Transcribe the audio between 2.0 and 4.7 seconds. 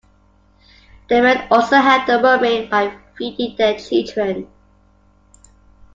the women, by feeding their children.